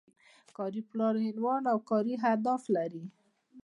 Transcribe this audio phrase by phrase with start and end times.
[0.57, 3.03] کاري پلان عنوان او کاري اهداف لري.